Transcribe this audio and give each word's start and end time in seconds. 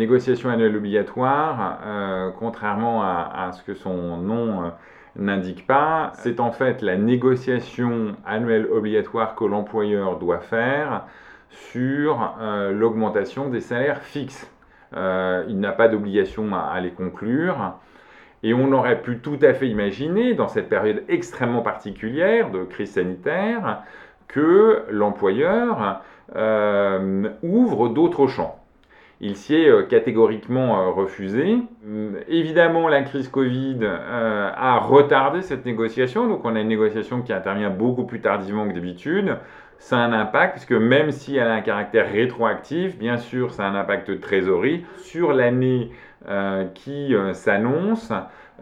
négociation 0.00 0.50
annuelle 0.50 0.76
obligatoire, 0.76 1.78
contrairement 2.38 3.02
à, 3.02 3.50
ce 3.52 3.62
que 3.62 3.74
son 3.74 4.16
nom 4.16 4.72
n'indique 5.16 5.66
pas, 5.66 6.10
c'est 6.14 6.40
en 6.40 6.50
fait 6.50 6.82
la 6.82 6.96
négociation 6.96 8.16
annuelle 8.26 8.66
obligatoire 8.72 9.34
que 9.36 9.44
l'employeur 9.44 10.18
doit 10.18 10.40
faire 10.40 11.04
sur 11.50 12.34
l'augmentation 12.72 13.50
des 13.50 13.60
salaires 13.60 14.02
fixes. 14.02 14.50
il 14.94 15.60
n'a 15.60 15.72
pas 15.72 15.88
d'obligation 15.88 16.52
à, 16.54 16.80
les 16.80 16.90
conclure. 16.90 17.74
Et 18.42 18.54
on 18.54 18.72
aurait 18.72 19.02
pu 19.02 19.18
tout 19.18 19.38
à 19.42 19.52
fait 19.52 19.68
imaginer, 19.68 20.34
dans 20.34 20.48
cette 20.48 20.68
période 20.68 21.04
extrêmement 21.08 21.62
particulière 21.62 22.50
de 22.50 22.64
crise 22.64 22.92
sanitaire, 22.92 23.82
que 24.28 24.84
l'employeur 24.90 26.02
euh, 26.36 27.28
ouvre 27.42 27.88
d'autres 27.88 28.28
champs. 28.28 28.59
Il 29.20 29.36
s'y 29.36 29.54
est 29.54 29.68
euh, 29.68 29.82
catégoriquement 29.82 30.80
euh, 30.80 30.90
refusé. 30.90 31.58
évidemment, 32.28 32.88
la 32.88 33.02
crise 33.02 33.28
Covid 33.28 33.78
a 33.84 34.78
retardé 34.78 35.42
cette 35.42 35.66
négociation, 35.66 36.26
donc 36.26 36.44
on 36.44 36.56
a 36.56 36.60
une 36.60 36.68
négociation 36.68 37.22
qui 37.22 37.32
intervient 37.32 37.70
beaucoup 37.70 38.04
plus 38.04 38.20
tardivement 38.20 38.66
que 38.68 38.74
d'habitude. 38.74 39.36
Ça 39.78 39.96
a 39.96 40.00
un 40.00 40.12
impact, 40.12 40.52
puisque 40.52 40.72
même 40.72 41.10
si 41.10 41.36
elle 41.36 41.48
a 41.48 41.54
un 41.54 41.62
caractère 41.62 42.12
rétroactif, 42.12 42.98
bien 42.98 43.16
sûr, 43.16 43.52
ça 43.52 43.64
a 43.64 43.70
un 43.70 43.74
impact 43.74 44.10
de 44.10 44.14
trésorerie 44.14 44.84
sur 44.98 45.32
l'année 45.32 45.90
euh, 46.28 46.66
qui 46.74 47.14
euh, 47.14 47.32
s'annonce, 47.32 48.12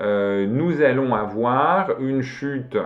euh, 0.00 0.46
nous 0.46 0.82
allons 0.82 1.14
avoir 1.14 2.00
une 2.00 2.22
chute 2.22 2.76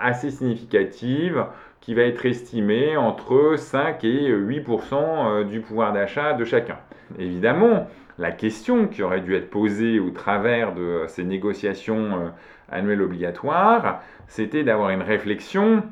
assez 0.00 0.30
significative 0.30 1.44
qui 1.80 1.94
va 1.94 2.02
être 2.02 2.24
estimée 2.24 2.96
entre 2.96 3.56
5 3.56 4.02
et 4.04 4.32
8% 4.32 5.44
du 5.44 5.60
pouvoir 5.60 5.92
d'achat 5.92 6.32
de 6.32 6.44
chacun. 6.44 6.78
Évidemment, 7.18 7.86
la 8.18 8.30
question 8.30 8.86
qui 8.88 9.02
aurait 9.02 9.20
dû 9.20 9.34
être 9.34 9.50
posée 9.50 9.98
au 10.00 10.10
travers 10.10 10.74
de 10.74 11.04
ces 11.08 11.24
négociations 11.24 12.32
annuelles 12.70 13.02
obligatoires, 13.02 14.00
c'était 14.28 14.64
d'avoir 14.64 14.90
une 14.90 15.02
réflexion, 15.02 15.82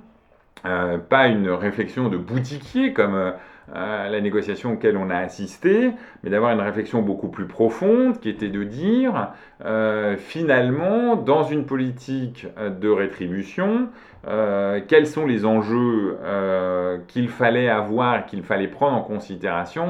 pas 0.62 1.26
une 1.26 1.50
réflexion 1.50 2.08
de 2.08 2.16
boutiquier 2.16 2.94
comme 2.94 3.34
la 3.74 4.20
négociation 4.20 4.72
auquel 4.72 4.96
on 4.96 5.10
a 5.10 5.16
assisté, 5.16 5.92
mais 6.22 6.30
d'avoir 6.30 6.52
une 6.52 6.60
réflexion 6.60 7.02
beaucoup 7.02 7.28
plus 7.28 7.46
profonde 7.46 8.20
qui 8.20 8.28
était 8.28 8.48
de 8.48 8.64
dire, 8.64 9.32
euh, 9.64 10.16
finalement, 10.16 11.16
dans 11.16 11.44
une 11.44 11.64
politique 11.64 12.46
de 12.58 12.88
rétribution, 12.88 13.88
euh, 14.28 14.80
quels 14.86 15.06
sont 15.06 15.26
les 15.26 15.44
enjeux 15.44 16.18
euh, 16.22 16.98
qu'il 17.08 17.28
fallait 17.28 17.68
avoir, 17.68 18.26
qu'il 18.26 18.42
fallait 18.42 18.68
prendre 18.68 18.96
en 18.96 19.02
considération 19.02 19.88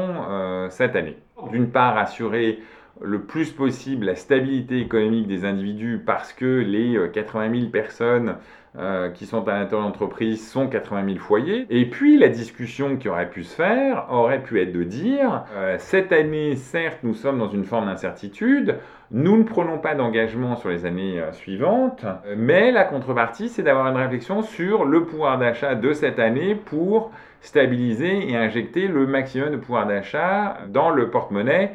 cette 0.70 0.96
année. 0.96 1.16
D'une 1.50 1.70
part, 1.70 1.98
assurer 1.98 2.60
le 3.00 3.22
plus 3.22 3.50
possible 3.50 4.06
la 4.06 4.14
stabilité 4.14 4.78
économique 4.80 5.26
des 5.26 5.44
individus 5.44 6.00
parce 6.04 6.32
que 6.32 6.60
les 6.60 6.98
80 7.12 7.60
000 7.60 7.70
personnes 7.70 8.36
euh, 8.78 9.10
qui 9.10 9.26
sont 9.26 9.46
à 9.48 9.58
l'intérieur 9.58 9.82
de 9.82 9.92
l'entreprise 9.92 10.48
sont 10.48 10.66
80 10.66 11.04
000 11.04 11.18
foyers. 11.18 11.66
Et 11.68 11.84
puis 11.90 12.16
la 12.16 12.30
discussion 12.30 12.96
qui 12.96 13.06
aurait 13.10 13.28
pu 13.28 13.44
se 13.44 13.54
faire 13.54 14.06
aurait 14.10 14.42
pu 14.42 14.62
être 14.62 14.72
de 14.72 14.82
dire, 14.82 15.44
euh, 15.54 15.76
cette 15.78 16.10
année, 16.10 16.56
certes, 16.56 17.00
nous 17.02 17.12
sommes 17.12 17.38
dans 17.38 17.50
une 17.50 17.64
forme 17.64 17.84
d'incertitude, 17.84 18.76
nous 19.10 19.36
ne 19.36 19.42
prenons 19.42 19.76
pas 19.76 19.94
d'engagement 19.94 20.56
sur 20.56 20.70
les 20.70 20.86
années 20.86 21.20
euh, 21.20 21.32
suivantes, 21.32 22.06
mais 22.34 22.72
la 22.72 22.84
contrepartie, 22.84 23.50
c'est 23.50 23.62
d'avoir 23.62 23.88
une 23.88 23.98
réflexion 23.98 24.40
sur 24.40 24.86
le 24.86 25.04
pouvoir 25.04 25.36
d'achat 25.36 25.74
de 25.74 25.92
cette 25.92 26.18
année 26.18 26.54
pour 26.54 27.10
stabiliser 27.42 28.30
et 28.30 28.36
injecter 28.36 28.88
le 28.88 29.06
maximum 29.06 29.50
de 29.50 29.56
pouvoir 29.56 29.86
d'achat 29.86 30.58
dans 30.68 30.90
le 30.90 31.10
porte-monnaie 31.10 31.72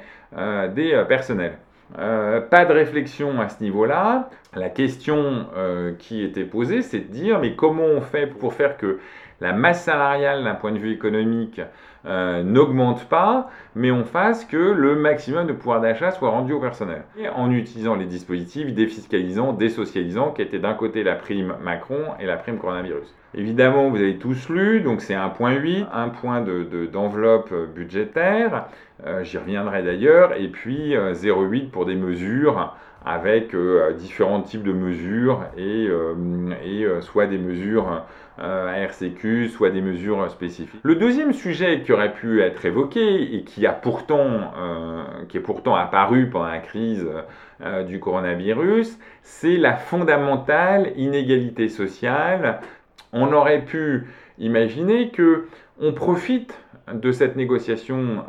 des 0.73 1.03
personnels. 1.07 1.57
Euh, 1.97 2.41
pas 2.41 2.65
de 2.65 2.73
réflexion 2.73 3.39
à 3.39 3.49
ce 3.49 3.63
niveau-là. 3.63 4.29
La 4.55 4.69
question 4.69 5.47
euh, 5.55 5.93
qui 5.97 6.23
était 6.23 6.43
posée, 6.43 6.81
c'est 6.81 6.99
de 6.99 7.11
dire, 7.11 7.39
mais 7.39 7.55
comment 7.55 7.85
on 7.85 8.01
fait 8.01 8.27
pour 8.27 8.53
faire 8.53 8.77
que 8.77 8.99
la 9.41 9.53
masse 9.53 9.83
salariale 9.83 10.43
d'un 10.43 10.55
point 10.55 10.71
de 10.71 10.77
vue 10.77 10.91
économique 10.91 11.61
euh, 12.05 12.41
n'augmente 12.43 13.05
pas, 13.09 13.49
mais 13.75 13.91
on 13.91 14.05
fasse 14.05 14.45
que 14.45 14.55
le 14.55 14.95
maximum 14.95 15.45
de 15.45 15.53
pouvoir 15.53 15.81
d'achat 15.81 16.11
soit 16.11 16.29
rendu 16.29 16.53
au 16.53 16.59
personnel. 16.59 17.03
Et 17.19 17.27
en 17.27 17.51
utilisant 17.51 17.95
les 17.95 18.05
dispositifs 18.05 18.73
défiscalisants, 18.73 19.51
désocialisants, 19.53 20.31
qui 20.31 20.41
étaient 20.41 20.59
d'un 20.59 20.73
côté 20.73 21.03
la 21.03 21.15
prime 21.15 21.55
Macron 21.61 21.99
et 22.19 22.25
la 22.25 22.37
prime 22.37 22.59
coronavirus. 22.59 23.13
Évidemment, 23.33 23.89
vous 23.89 23.97
avez 23.97 24.17
tous 24.17 24.47
lu, 24.49 24.81
donc 24.81 25.01
c'est 25.01 25.15
1.8, 25.15 25.85
un 25.91 26.09
point 26.09 26.41
d'enveloppe 26.41 27.51
de, 27.51 27.65
budgétaire, 27.65 28.67
euh, 29.05 29.23
j'y 29.23 29.37
reviendrai 29.37 29.83
d'ailleurs, 29.83 30.33
et 30.39 30.47
puis 30.47 30.93
0,8 30.93 30.95
euh, 30.95 31.69
pour 31.71 31.85
des 31.85 31.95
mesures 31.95 32.73
avec 33.05 33.55
différents 33.97 34.41
types 34.41 34.63
de 34.63 34.73
mesures 34.73 35.45
et, 35.57 35.87
et 36.65 36.87
soit 37.01 37.27
des 37.27 37.37
mesures 37.37 38.03
euh, 38.39 38.85
RCQ, 38.85 39.49
soit 39.49 39.71
des 39.71 39.81
mesures 39.81 40.29
spécifiques. 40.29 40.79
Le 40.83 40.93
deuxième 40.93 41.33
sujet 41.33 41.81
qui 41.81 41.91
aurait 41.91 42.13
pu 42.13 42.43
être 42.43 42.65
évoqué 42.65 43.35
et 43.35 43.41
qui, 43.43 43.65
a 43.65 43.71
pourtant, 43.71 44.53
euh, 44.59 45.03
qui 45.27 45.37
est 45.37 45.41
pourtant 45.41 45.75
apparu 45.75 46.29
pendant 46.29 46.45
la 46.45 46.59
crise 46.59 47.03
euh, 47.61 47.83
du 47.83 47.99
coronavirus, 47.99 48.99
c'est 49.23 49.57
la 49.57 49.73
fondamentale 49.73 50.93
inégalité 50.97 51.67
sociale. 51.67 52.59
On 53.11 53.33
aurait 53.33 53.65
pu 53.65 54.05
imaginer 54.37 55.09
que 55.09 55.47
on 55.81 55.93
profite 55.93 56.53
de 56.93 57.11
cette 57.11 57.37
négociation 57.37 58.23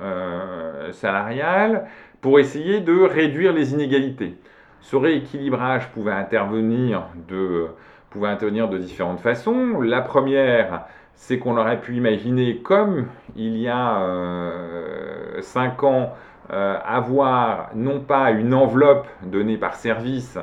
salariale 0.93 1.87
pour 2.23 2.41
essayer 2.41 2.81
de 2.81 2.99
réduire 2.99 3.53
les 3.53 3.73
inégalités. 3.73 4.37
Ce 4.81 4.97
rééquilibrage 4.97 5.91
pouvait 5.91 6.13
intervenir 6.13 7.05
de 7.29 7.69
pouvait 8.11 8.29
intervenir 8.29 8.69
de 8.69 8.79
différentes 8.79 9.21
façons. 9.21 9.81
La 9.81 10.01
première, 10.01 10.87
c'est 11.15 11.39
qu'on 11.39 11.57
aurait 11.57 11.81
pu 11.81 11.97
imaginer, 11.97 12.59
comme 12.59 13.09
il 13.37 13.59
y 13.59 13.69
a 13.69 14.01
euh, 14.01 15.43
cinq 15.43 15.83
ans, 15.83 16.15
euh, 16.53 16.79
avoir 16.85 17.71
non 17.75 18.01
pas 18.01 18.31
une 18.31 18.55
enveloppe 18.55 19.07
donnée 19.25 19.59
par 19.59 19.75
service, 19.75 20.39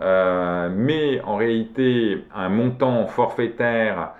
euh, 0.00 0.70
mais 0.74 1.20
en 1.22 1.36
réalité 1.36 2.24
un 2.34 2.48
montant 2.48 3.06
forfaitaire 3.06 4.12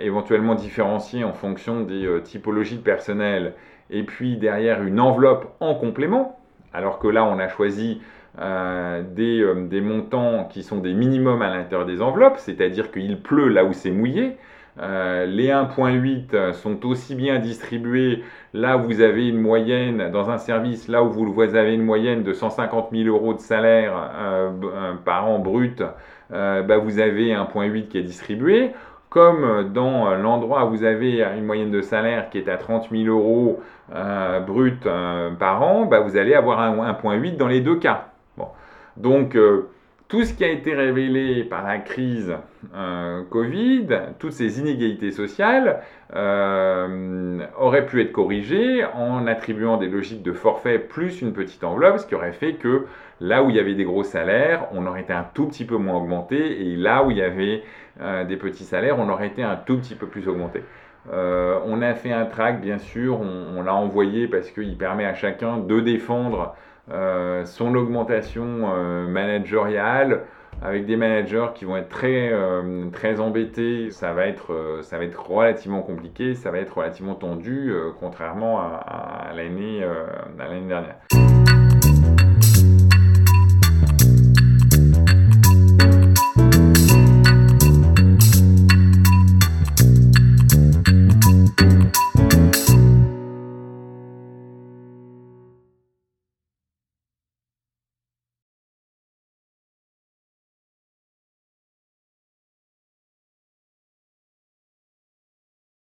éventuellement 0.00 0.54
différencié 0.54 1.24
en 1.24 1.34
fonction 1.34 1.82
des 1.82 2.20
typologies 2.24 2.78
de 2.78 2.82
personnel, 2.82 3.52
et 3.90 4.02
puis 4.02 4.38
derrière 4.38 4.82
une 4.82 4.98
enveloppe 4.98 5.54
en 5.60 5.74
complément, 5.74 6.40
alors 6.72 6.98
que 6.98 7.06
là 7.06 7.24
on 7.24 7.38
a 7.38 7.46
choisi 7.46 8.00
euh, 8.38 9.02
euh, 9.18 9.66
des, 9.66 9.80
montants 9.80 10.44
qui 10.44 10.62
sont 10.62 10.78
des 10.78 10.94
minimums 10.94 11.42
à 11.42 11.50
l'intérieur 11.50 11.86
des 11.86 12.00
enveloppes, 12.00 12.38
c'est-à-dire 12.38 12.92
qu'il 12.92 13.20
pleut 13.20 13.48
là 13.48 13.64
où 13.64 13.72
c'est 13.72 13.90
mouillé. 13.90 14.36
Euh, 14.80 15.26
les 15.26 15.48
1.8 15.48 16.52
sont 16.52 16.86
aussi 16.86 17.14
bien 17.14 17.38
distribués 17.40 18.22
là 18.54 18.78
où 18.78 18.84
vous 18.84 19.00
avez 19.00 19.28
une 19.28 19.40
moyenne 19.40 20.10
dans 20.12 20.30
un 20.30 20.38
service, 20.38 20.88
là 20.88 21.02
où 21.02 21.10
vous 21.10 21.40
avez 21.40 21.74
une 21.74 21.82
moyenne 21.82 22.22
de 22.22 22.32
150 22.32 22.90
000 22.92 23.08
euros 23.08 23.34
de 23.34 23.40
salaire 23.40 23.92
par 25.04 25.28
an 25.28 25.40
brut, 25.40 25.82
bah 26.30 26.78
vous 26.78 27.00
avez 27.00 27.34
1.8 27.34 27.88
qui 27.88 27.98
est 27.98 28.02
distribué 28.02 28.70
comme 29.10 29.72
dans 29.72 30.14
l'endroit 30.14 30.66
où 30.66 30.70
vous 30.70 30.84
avez 30.84 31.20
une 31.36 31.44
moyenne 31.44 31.72
de 31.72 31.82
salaire 31.82 32.30
qui 32.30 32.38
est 32.38 32.48
à 32.48 32.56
30 32.56 32.90
000 32.90 33.04
euros 33.06 33.60
brut 34.46 34.88
par 35.38 35.62
an, 35.62 35.86
bah 35.86 36.00
vous 36.00 36.16
allez 36.16 36.34
avoir 36.34 36.60
un 36.60 36.92
1.8 36.92 37.36
dans 37.36 37.48
les 37.48 37.60
deux 37.60 37.76
cas. 37.76 38.09
Donc, 38.96 39.36
euh, 39.36 39.68
tout 40.08 40.24
ce 40.24 40.34
qui 40.34 40.44
a 40.44 40.48
été 40.48 40.74
révélé 40.74 41.44
par 41.44 41.64
la 41.64 41.78
crise 41.78 42.34
euh, 42.74 43.22
Covid, 43.30 43.86
toutes 44.18 44.32
ces 44.32 44.58
inégalités 44.58 45.12
sociales, 45.12 45.82
euh, 46.16 47.38
auraient 47.56 47.86
pu 47.86 48.00
être 48.00 48.10
corrigées 48.10 48.84
en 48.84 49.28
attribuant 49.28 49.76
des 49.76 49.86
logiques 49.86 50.22
de 50.22 50.32
forfait 50.32 50.80
plus 50.80 51.22
une 51.22 51.32
petite 51.32 51.62
enveloppe, 51.62 51.98
ce 51.98 52.06
qui 52.06 52.16
aurait 52.16 52.32
fait 52.32 52.54
que 52.54 52.86
là 53.20 53.44
où 53.44 53.50
il 53.50 53.56
y 53.56 53.60
avait 53.60 53.74
des 53.74 53.84
gros 53.84 54.02
salaires, 54.02 54.66
on 54.72 54.86
aurait 54.86 55.02
été 55.02 55.12
un 55.12 55.26
tout 55.32 55.46
petit 55.46 55.64
peu 55.64 55.76
moins 55.76 55.96
augmenté, 55.96 56.60
et 56.66 56.76
là 56.76 57.04
où 57.04 57.12
il 57.12 57.18
y 57.18 57.22
avait 57.22 57.62
des 58.26 58.36
petits 58.36 58.64
salaires, 58.64 58.98
on 58.98 59.10
aurait 59.10 59.26
été 59.26 59.42
un 59.42 59.56
tout 59.56 59.76
petit 59.76 59.94
peu 59.94 60.06
plus 60.06 60.26
augmenté. 60.26 60.62
on 61.12 61.82
a 61.82 61.94
fait 61.94 62.12
un 62.12 62.24
track, 62.24 62.62
bien 62.62 62.78
sûr, 62.78 63.20
on 63.20 63.62
l'a 63.62 63.74
envoyé 63.74 64.26
parce 64.26 64.50
qu'il 64.50 64.78
permet 64.78 65.04
à 65.04 65.12
chacun 65.12 65.58
de 65.58 65.80
défendre 65.80 66.54
son 67.44 67.74
augmentation 67.74 68.72
euh, 68.74 69.06
managériale 69.06 70.24
avec 70.62 70.84
des 70.84 70.96
managers 70.96 71.48
qui 71.54 71.64
vont 71.64 71.76
être 71.76 71.88
très, 71.88 72.30
euh, 72.32 72.90
très 72.90 73.20
embêtés, 73.20 73.90
ça 73.90 74.12
va, 74.12 74.26
être, 74.26 74.80
ça 74.82 74.98
va 74.98 75.04
être 75.04 75.30
relativement 75.30 75.80
compliqué, 75.80 76.34
ça 76.34 76.50
va 76.50 76.58
être 76.58 76.76
relativement 76.76 77.14
tendu, 77.14 77.72
contrairement 77.98 78.60
à, 78.60 79.30
à 79.30 79.32
l'année 79.32 79.80
dernière. 80.68 80.96